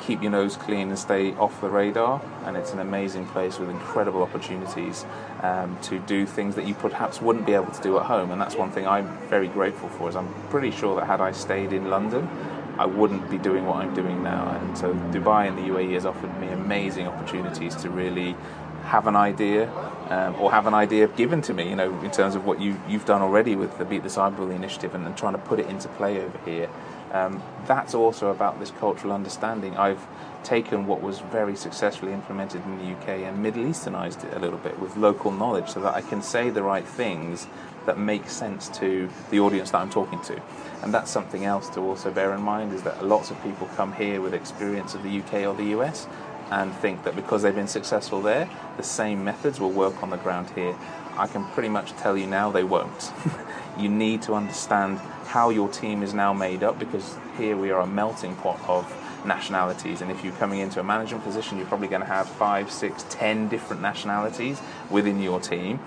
[0.00, 3.70] Keep your nose clean and stay off the radar, and it's an amazing place with
[3.70, 5.06] incredible opportunities
[5.42, 8.30] um, to do things that you perhaps wouldn't be able to do at home.
[8.30, 10.08] And that's one thing I'm very grateful for.
[10.08, 12.28] Is I'm pretty sure that had I stayed in London,
[12.78, 14.58] I wouldn't be doing what I'm doing now.
[14.60, 18.36] And so Dubai and the UAE has offered me amazing opportunities to really
[18.84, 19.70] have an idea
[20.10, 22.78] um, or have an idea given to me, you know, in terms of what you,
[22.88, 25.66] you've done already with the Beat the Cyberbully initiative and, and trying to put it
[25.66, 26.68] into play over here.
[27.14, 29.76] Um, that's also about this cultural understanding.
[29.76, 30.04] I've
[30.42, 34.58] taken what was very successfully implemented in the UK and Middle Easternized it a little
[34.58, 37.46] bit with local knowledge so that I can say the right things
[37.86, 40.42] that make sense to the audience that I'm talking to.
[40.82, 43.92] And that's something else to also bear in mind is that lots of people come
[43.92, 46.08] here with experience of the UK or the US
[46.50, 50.16] and think that because they've been successful there, the same methods will work on the
[50.16, 50.76] ground here.
[51.16, 53.12] I can pretty much tell you now they won't.
[53.78, 57.80] you need to understand how your team is now made up because here we are
[57.80, 58.92] a melting pot of
[59.26, 62.70] nationalities and if you're coming into a management position you're probably going to have five
[62.70, 65.80] six ten different nationalities within your team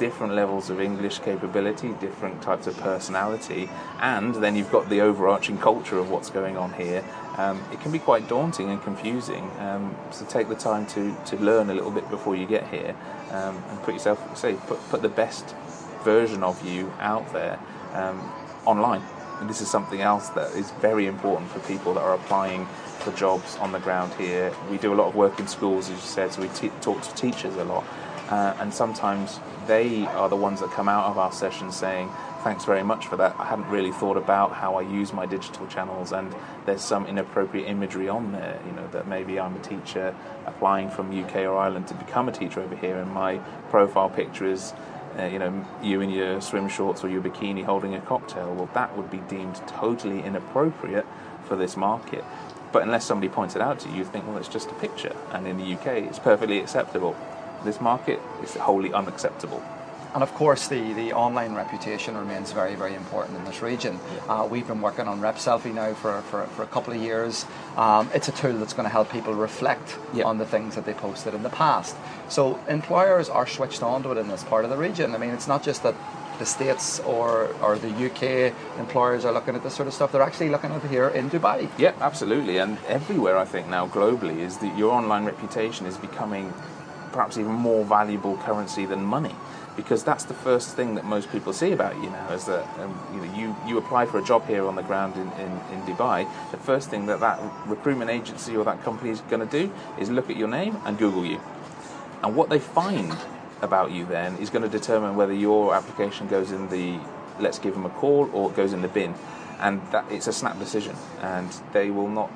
[0.00, 5.58] different levels of English capability, different types of personality, and then you've got the overarching
[5.58, 7.04] culture of what's going on here.
[7.36, 9.48] Um, it can be quite daunting and confusing.
[9.60, 12.96] Um, so take the time to, to learn a little bit before you get here,
[13.30, 15.54] um, and put yourself, say, put, put the best
[16.02, 17.60] version of you out there
[17.92, 18.18] um,
[18.64, 19.02] online.
[19.38, 22.66] And this is something else that is very important for people that are applying
[23.00, 24.52] for jobs on the ground here.
[24.70, 26.48] We do a lot of work in schools, as you said, so we
[26.80, 27.84] talk to teachers a lot.
[28.30, 32.08] Uh, and sometimes they are the ones that come out of our session saying,
[32.42, 33.36] Thanks very much for that.
[33.38, 37.68] I hadn't really thought about how I use my digital channels, and there's some inappropriate
[37.68, 38.58] imagery on there.
[38.66, 40.14] You know, that maybe I'm a teacher
[40.46, 43.36] applying from UK or Ireland to become a teacher over here, and my
[43.68, 44.72] profile picture is
[45.18, 48.70] uh, you know, you in your swim shorts or your bikini holding a cocktail, well,
[48.74, 51.06] that would be deemed totally inappropriate
[51.44, 52.24] for this market.
[52.72, 55.14] But unless somebody points it out to you, you think, well, it's just a picture.
[55.32, 57.16] And in the UK, it's perfectly acceptable.
[57.64, 59.62] This market is wholly unacceptable.
[60.12, 64.00] And of course, the, the online reputation remains very, very important in this region.
[64.28, 67.46] Uh, we've been working on Rep Selfie now for, for, for a couple of years.
[67.76, 70.24] Um, it's a tool that's going to help people reflect Yeah.
[70.24, 71.94] on the things that they posted in the past.
[72.28, 75.14] So employers are switched on to it in this part of the region.
[75.14, 75.94] I mean, it's not just that
[76.40, 80.22] the States or, or the UK employers are looking at this sort of stuff, they're
[80.22, 81.68] actually looking over here in Dubai.
[81.78, 82.56] Yeah, absolutely.
[82.56, 86.52] And everywhere, I think, now globally, is that your online reputation is becoming
[87.12, 89.34] perhaps even more valuable currency than money.
[89.76, 93.00] Because that's the first thing that most people see about you now is that um,
[93.14, 95.80] you, know, you, you apply for a job here on the ground in, in, in
[95.86, 96.28] Dubai.
[96.50, 100.10] The first thing that that recruitment agency or that company is going to do is
[100.10, 101.40] look at your name and Google you.
[102.22, 103.16] And what they find
[103.62, 106.98] about you then is going to determine whether your application goes in the
[107.38, 109.14] let's give them a call or it goes in the bin.
[109.60, 112.30] And that it's a snap decision, and they will not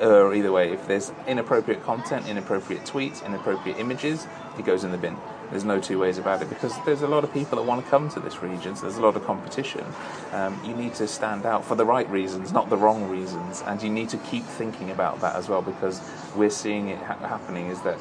[0.00, 0.72] err either way.
[0.72, 4.26] If there's inappropriate content, inappropriate tweets, inappropriate images,
[4.58, 5.16] it goes in the bin.
[5.50, 7.90] There's no two ways about it because there's a lot of people that want to
[7.90, 9.84] come to this region, so there's a lot of competition.
[10.32, 13.82] Um, you need to stand out for the right reasons, not the wrong reasons, and
[13.82, 16.00] you need to keep thinking about that as well because
[16.34, 17.66] we're seeing it ha- happening.
[17.66, 17.98] Is that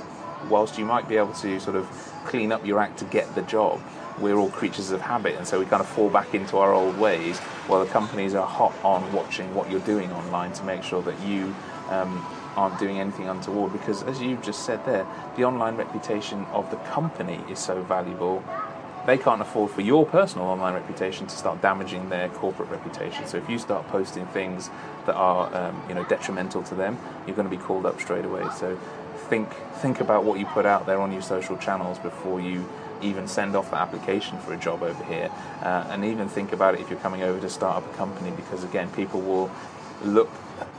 [0.49, 1.87] whilst you might be able to sort of
[2.25, 3.81] clean up your act to get the job,
[4.19, 6.97] we're all creatures of habit, and so we kind of fall back into our old
[6.97, 7.37] ways.
[7.67, 11.19] While the companies are hot on watching what you're doing online to make sure that
[11.21, 11.53] you
[11.91, 12.25] um,
[12.55, 13.71] aren't doing anything untoward.
[13.71, 18.43] Because as you've just said there, the online reputation of the company is so valuable.
[19.05, 23.25] They can't afford for your personal online reputation to start damaging their corporate reputation.
[23.25, 24.69] So if you start posting things
[25.05, 28.25] that are, um, you know, detrimental to them, you're going to be called up straight
[28.25, 28.45] away.
[28.57, 28.77] So
[29.29, 29.49] think
[29.81, 32.67] think about what you put out there on your social channels before you
[33.01, 35.31] even send off the application for a job over here,
[35.63, 38.29] uh, and even think about it if you're coming over to start up a company,
[38.35, 39.49] because again, people will
[40.03, 40.29] look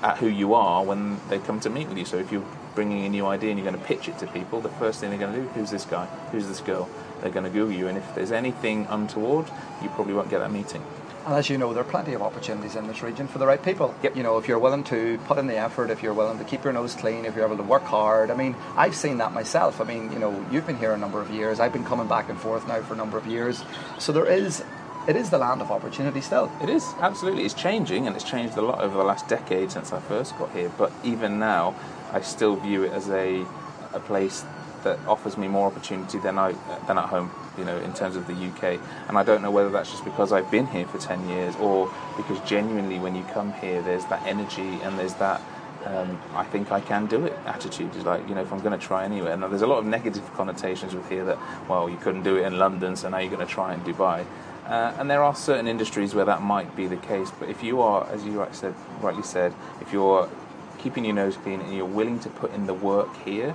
[0.03, 2.05] at who you are when they come to meet with you.
[2.05, 4.61] So if you're bringing a new idea and you're going to pitch it to people,
[4.61, 6.07] the first thing they're going to do, who's this guy?
[6.33, 6.89] Who's this girl?
[7.21, 9.47] They're going to Google you, and if there's anything untoward,
[9.81, 10.83] you probably won't get that meeting.
[11.25, 13.63] And as you know, there are plenty of opportunities in this region for the right
[13.63, 13.95] people.
[14.03, 14.17] Yep.
[14.17, 16.65] You know, if you're willing to put in the effort, if you're willing to keep
[16.65, 18.33] your nose clean, if you're able to work hard.
[18.33, 19.81] I mean, I've seen that myself.
[19.81, 21.61] I mean, you know, you've been here a number of years.
[21.61, 23.63] I've been coming back and forth now for a number of years.
[24.01, 24.65] So there is,
[25.07, 26.51] it is the land of opportunity still.
[26.63, 27.45] It is absolutely.
[27.45, 30.53] It's changing, and it's changed a lot over the last decade since I first got
[30.53, 30.71] here.
[30.79, 31.75] But even now,
[32.13, 33.45] I still view it as a
[33.93, 34.45] a place
[34.85, 36.53] that offers me more opportunity than I
[36.87, 37.31] than at home.
[37.59, 40.33] You know, in terms of the UK, and I don't know whether that's just because
[40.33, 44.25] I've been here for ten years, or because genuinely, when you come here, there's that
[44.27, 45.41] energy and there's that.
[45.85, 47.37] Um, I think I can do it.
[47.45, 49.37] Attitude is like you know if I'm going to try anywhere.
[49.37, 51.39] Now there's a lot of negative connotations with here that
[51.69, 54.25] well you couldn't do it in London, so now you're going to try in Dubai.
[54.67, 57.31] Uh, and there are certain industries where that might be the case.
[57.39, 60.29] But if you are, as you right said, rightly said, if you're
[60.79, 63.55] keeping your nose clean and you're willing to put in the work here,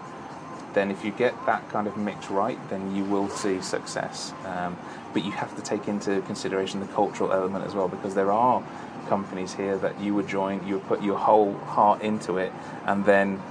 [0.74, 4.34] then if you get that kind of mix right, then you will see success.
[4.46, 4.78] Um,
[5.14, 8.62] but you have to take into consideration the cultural element as well, because there are
[9.08, 12.52] companies here that you would join, you would put your whole heart into it,
[12.86, 13.42] and then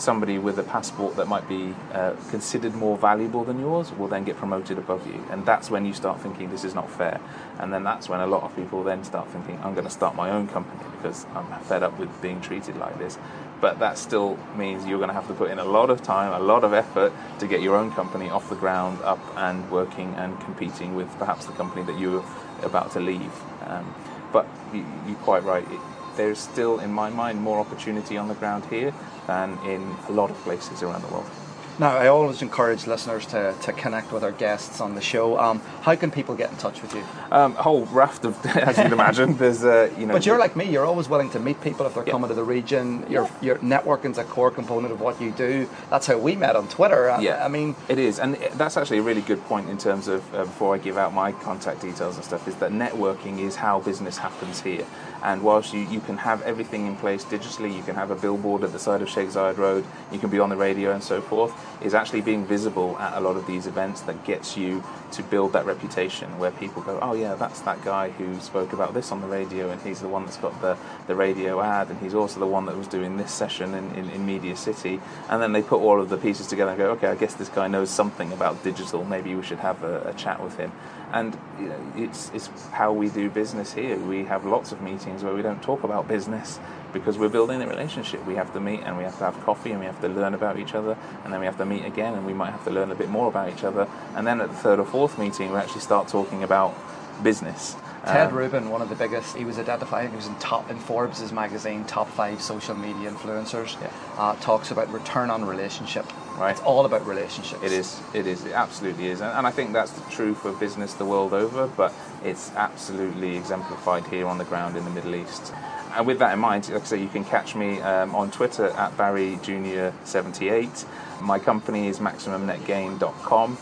[0.00, 4.24] somebody with a passport that might be uh, considered more valuable than yours will then
[4.24, 5.22] get promoted above you.
[5.30, 7.20] And that's when you start thinking this is not fair.
[7.58, 10.16] And then that's when a lot of people then start thinking, I'm going to start
[10.16, 13.18] my own company because I'm fed up with being treated like this.
[13.60, 16.32] But that still means you're going to have to put in a lot of time,
[16.32, 20.14] a lot of effort to get your own company off the ground, up and working
[20.14, 22.24] and competing with perhaps the company that you're
[22.62, 23.32] about to leave.
[23.66, 23.94] Um,
[24.32, 25.64] but you, you're quite right.
[25.70, 25.80] It,
[26.20, 28.92] there's still, in my mind, more opportunity on the ground here
[29.26, 31.39] than in a lot of places around the world.
[31.80, 35.38] Now, I always encourage listeners to, to connect with our guests on the show.
[35.38, 37.02] Um, how can people get in touch with you?
[37.32, 39.38] Um, a whole raft of, as you'd imagine.
[39.38, 40.12] There's, uh, you know.
[40.12, 40.66] But you're like me.
[40.66, 43.06] You're always willing to meet people if they're coming to the region.
[43.08, 45.70] Your your networking's a core component of what you do.
[45.88, 47.16] That's how we met on Twitter.
[47.18, 50.34] Yeah, I mean, it is, and that's actually a really good point in terms of
[50.34, 52.46] uh, before I give out my contact details and stuff.
[52.46, 54.84] Is that networking is how business happens here.
[55.22, 58.64] And whilst you, you can have everything in place digitally, you can have a billboard
[58.64, 61.20] at the side of Sheikh Zayed Road, you can be on the radio and so
[61.20, 65.22] forth, is actually being visible at a lot of these events that gets you to
[65.22, 69.10] build that reputation where people go, oh yeah, that's that guy who spoke about this
[69.10, 72.14] on the radio and he's the one that's got the, the radio ad and he's
[72.14, 75.00] also the one that was doing this session in, in, in Media City.
[75.28, 77.48] And then they put all of the pieces together and go, okay, I guess this
[77.48, 80.72] guy knows something about digital, maybe we should have a, a chat with him.
[81.12, 83.96] And you know, it's, it's how we do business here.
[83.98, 86.60] We have lots of meetings where we don't talk about business
[86.92, 88.24] because we're building a relationship.
[88.26, 90.34] We have to meet and we have to have coffee and we have to learn
[90.34, 92.70] about each other and then we have to meet again and we might have to
[92.70, 93.88] learn a bit more about each other.
[94.14, 96.74] And then at the third or fourth meeting, we actually start talking about
[97.22, 97.76] business.
[98.06, 100.78] Ted Um, Rubin, one of the biggest, he was identified, he was in top in
[100.78, 103.88] Forbes' magazine, top five social media influencers, Yeah.
[104.16, 106.06] uh, talks about return on relationship.
[106.40, 106.52] Right.
[106.52, 107.62] It's all about relationships.
[107.62, 108.00] It is.
[108.14, 108.46] It is.
[108.46, 109.20] It absolutely is.
[109.20, 111.92] And, and I think that's true for business the world over, but
[112.24, 115.52] it's absolutely exemplified here on the ground in the Middle East.
[115.94, 118.68] And with that in mind, like I say, you can catch me um, on Twitter
[118.68, 120.86] at Barry Junior 78
[121.20, 123.58] My company is MaximumNetGain.com.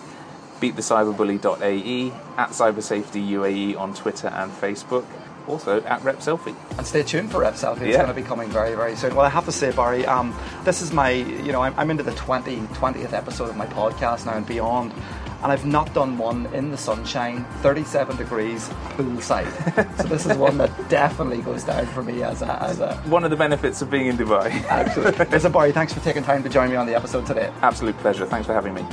[0.60, 5.04] BeatTheCyberbully.ae, at CyberSafetyUAE on Twitter and Facebook,
[5.48, 6.54] also at Rep Selfie.
[6.76, 7.82] And stay tuned for Rep Selfie.
[7.82, 8.04] It's Yeah.
[8.04, 9.14] going to be coming very, very soon.
[9.14, 10.34] Well, I have to say, Barry, um,
[10.64, 14.26] this is my, you know, I'm, I'm into the 20, 20th episode of my podcast
[14.26, 14.92] now and beyond.
[15.40, 19.46] And I've not done one in the sunshine, 37 degrees, poolside.
[19.96, 23.22] so this is one that definitely goes down for me as a, as a One
[23.22, 24.50] of the benefits of being in Dubai.
[24.64, 25.30] absolute.
[25.30, 27.52] Listen, Barry, thanks for taking time to join me on the episode today.
[27.62, 28.26] Absolute pleasure.
[28.26, 28.84] Thanks for having me.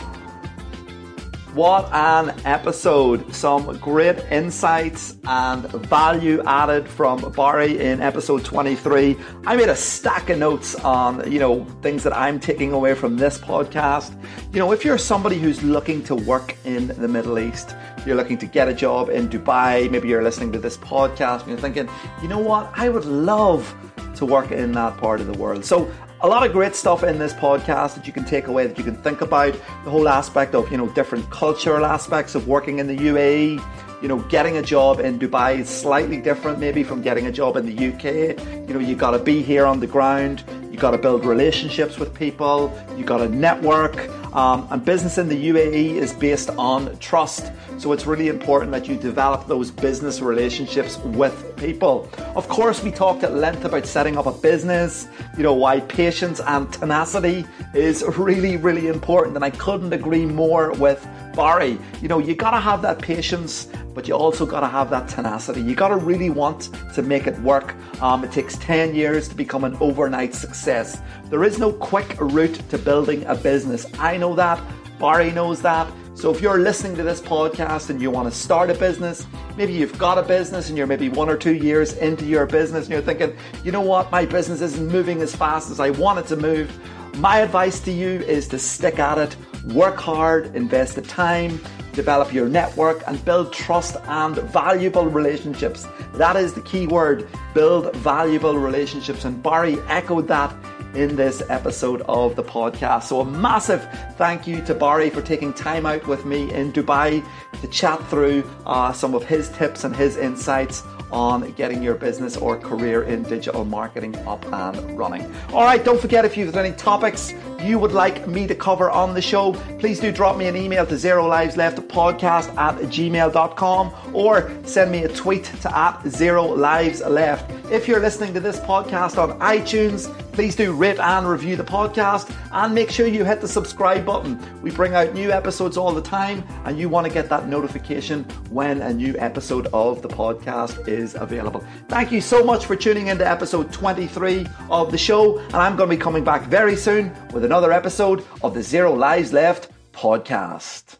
[1.56, 3.34] What an episode!
[3.34, 9.16] Some great insights and value added from Barry in episode 23.
[9.48, 13.16] I made a stack of notes on, you know, things that I'm taking away from
[13.16, 14.22] this podcast.
[14.52, 17.74] You know, if you're somebody who's looking to work in the Middle East,
[18.06, 21.52] you're looking to get a job in Dubai, maybe you're listening to this podcast and
[21.52, 21.88] you're thinking,
[22.22, 23.74] you know what, I would love
[24.16, 25.64] to work in that part of the world.
[25.64, 25.90] So
[26.22, 28.84] a lot of great stuff in this podcast that you can take away that you
[28.84, 32.88] can think about the whole aspect of you know different cultural aspects of working in
[32.88, 37.28] the UAE you know getting a job in Dubai is slightly different maybe from getting
[37.28, 40.44] a job in the UK you know you got to be here on the ground
[40.72, 45.28] you got to build relationships with people you got to network um, and business in
[45.28, 50.22] the UAE is based on trust so it's really important that you develop those business
[50.22, 52.10] relationships with people.
[52.36, 55.08] Of course, we talked at length about setting up a business,
[55.38, 59.36] you know, why patience and tenacity is really, really important.
[59.36, 61.06] And I couldn't agree more with
[61.36, 61.78] Barry.
[62.02, 65.62] You know, you gotta have that patience, but you also gotta have that tenacity.
[65.62, 67.76] You gotta really want to make it work.
[68.02, 71.02] Um, it takes 10 years to become an overnight success.
[71.30, 73.86] There is no quick route to building a business.
[74.00, 74.62] I know that.
[75.00, 75.92] Barry knows that.
[76.16, 79.28] So if you're listening to this podcast and you want to start a business,
[79.58, 82.86] maybe you've got a business and you're maybe one or two years into your business
[82.86, 86.20] and you're thinking, you know what, my business isn't moving as fast as I want
[86.20, 86.72] it to move.
[87.18, 89.36] My advice to you is to stick at it,
[89.74, 91.60] work hard, invest the time,
[91.94, 95.88] develop your network, and build trust and valuable relationships.
[96.14, 99.26] That is the key word build valuable relationships.
[99.26, 100.56] And Barry echoed that
[100.94, 103.04] in this episode of the podcast.
[103.04, 103.88] So, a massive
[104.18, 107.26] thank you to Barry for taking time out with me in Dubai
[107.62, 112.38] to chat through uh, some of his tips and his insights on getting your business
[112.38, 115.24] or career in digital marketing up and running.
[115.54, 119.14] All right, don't forget if you've any topics you would like me to cover on
[119.14, 123.94] the show, please do drop me an email to zero lives left podcast at gmail.com
[124.14, 127.50] or send me a tweet to at zero lives left.
[127.72, 132.30] If you're listening to this podcast on iTunes, please do rate and review the podcast
[132.52, 134.38] and make sure you hit the subscribe button.
[134.62, 138.26] We bring out new episodes all the time and you want to get that notification
[138.50, 141.64] when a new episode of the podcast is available.
[141.88, 145.90] Thank you so much for tuning into episode 23 of the show and I'm going
[145.90, 150.98] to be coming back very soon with another episode of the Zero Lives Left podcast.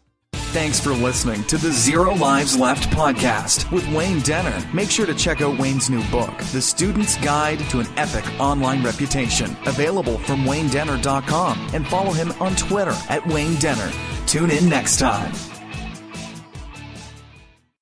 [0.56, 4.66] Thanks for listening to the Zero Lives Left podcast with Wayne Denner.
[4.72, 8.82] Make sure to check out Wayne's new book, The Student's Guide to an Epic Online
[8.82, 13.92] Reputation, available from waynedenner.com, and follow him on Twitter at Wayne Denner.
[14.24, 15.55] Tune in next time.